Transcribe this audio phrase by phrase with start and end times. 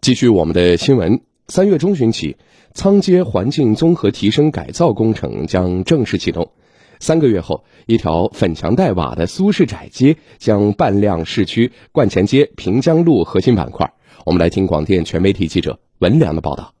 [0.00, 2.38] 继续我们的新闻，三月中旬起，
[2.72, 6.52] 仓街环境综合提升改造工程将正式启动。
[7.00, 13.92] 三个月后，一条粉墙黛瓦的苏式窄街将扮亮市区冠前街平江路核心板块。
[14.24, 16.72] 我们来听广电全媒体记者文良的报道。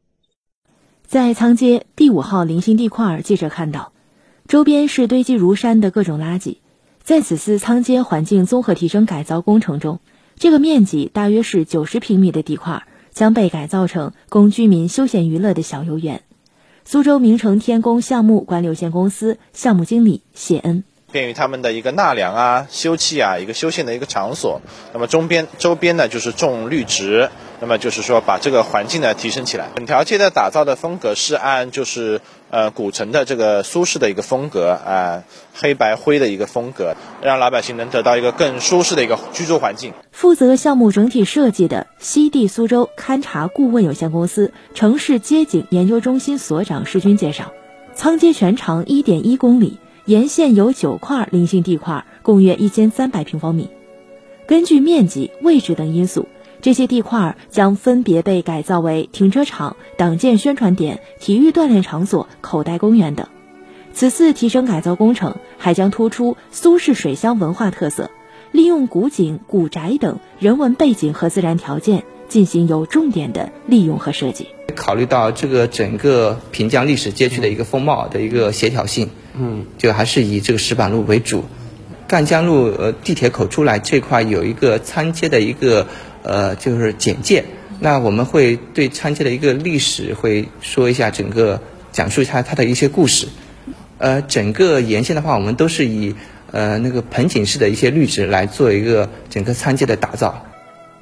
[1.06, 3.92] 在仓街第五号零星地块，记者看到，
[4.48, 6.56] 周边是堆积如山的各种垃圾。
[7.02, 10.00] 在此次仓街环境综合提升改造工程中，
[10.36, 12.86] 这个面积大约是九十平米的地块。
[13.20, 16.22] 将被改造成供居民休闲娱乐的小游园。
[16.86, 24.60] 苏州名城天宫项目管理有限公司项目经理谢恩，便于他们的一个纳凉啊、休憩啊，一个休闲的一个场所。
[24.92, 27.30] 那么周边周边呢，就是种绿植。
[27.62, 29.68] 那么就是说，把这个环境呢提升起来。
[29.76, 35.24] 整条街的打造的风格是按就是呃古城的这个苏式的一个风格啊，
[35.54, 39.92] 黑白灰的一个风格，让老百姓能得到一个更舒适的一个居住环境。
[40.10, 47.52] 负责项目整体设计的西地苏州勘察顾问有限公司城市街景研究中心所长施军介绍，
[47.94, 49.78] 仓街全长一点一公里，
[50.10, 53.70] 沿线有九块零星地块，共约一千三百平方米。
[54.44, 56.26] 根据面积、位置等因素。
[56.60, 63.28] 这些地块将分别被改造为停车场、党建宣传点、体育锻炼场所、口袋公园等。
[63.92, 68.10] 此次提升改造工程还将突出苏式水乡文化特色，
[68.50, 74.48] 利用古井、古宅等人文背景和自然条件，进行有重点的利用和设计。
[74.80, 81.44] 考虑到这个整个平江历史街区的一个风貌的一个协调性，嗯，就还是以这个石板路为主。
[82.08, 85.86] 赣江路呃地铁口出来这块有一个参街的一个。
[86.22, 87.46] 呃，就是简介。
[87.78, 93.26] 那我们会对参街的一个历史会说一下，整个讲述一下它的一些故事。
[93.96, 96.14] 呃，整个沿线的话，我们都是以
[96.52, 100.44] 呃那个盆景式的一些绿植来做一个整个参街的打造。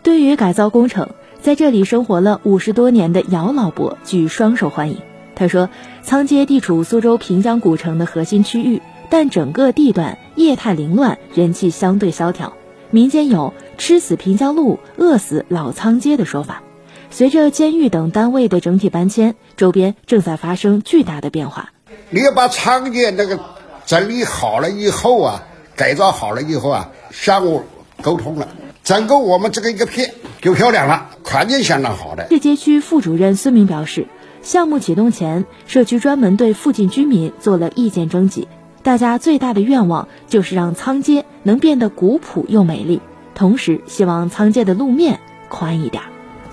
[0.04, 5.00] 对于改造工程，在这里生活了五十多年的姚老伯举双手欢迎。
[5.36, 5.70] 他说，
[6.02, 12.54] 仓街地处苏州平江古城的核心区域，但整个地段业态凌乱，人气相对萧条。
[12.90, 16.62] 民间有“吃死平江路，饿死老仓街”的说法。
[17.10, 21.70] 随着监狱等单位的整体搬迁，周边正在发生巨大的变化。
[22.10, 23.38] 你要把仓街那个
[23.86, 25.44] 整理好了以后啊，
[25.76, 27.62] 改造好了以后啊，相互
[28.02, 28.48] 沟通了，
[28.82, 32.26] 整个我们这个一个片就漂亮了，环境相当好的。
[32.30, 34.06] 市街区副主任孙明表示，
[34.40, 38.48] 项目启动前，社区专门对附近居民做了意见征集。
[38.82, 43.02] 大家最大的愿望就是让仓街能变得古朴又美丽，
[43.34, 46.02] 同时希望仓街的路面宽一点。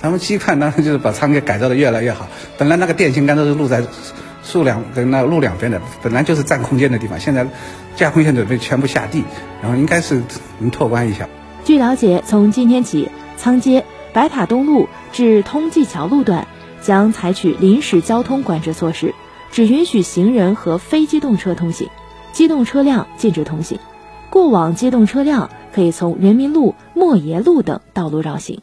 [0.01, 2.27] 咱们期盼当然就是把仓街改造的越来越好。
[2.57, 3.81] 本来那个电线杆都是路在
[4.43, 7.47] 树两跟那路两边的，本来就是占空间的地方，现在
[7.95, 9.23] 架空线准备全部下地，
[9.61, 10.21] 然后应该是
[10.59, 11.29] 能拓宽一下。
[11.63, 16.47] 据了解，从今天起，仓街白塔东路至通济桥路段
[16.79, 19.13] 将采取临时交通管制措施，
[19.51, 21.89] 只允许行人和非机动车通行。
[22.31, 23.77] 机动车辆禁止通行，
[24.29, 28.61] 过往机动车辆可以从人民路、莫邪路等道路绕行。